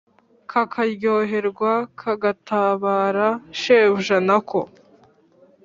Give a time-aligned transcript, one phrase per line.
[0.51, 4.59] kakaryoherwa, kagatabara shebuja na ko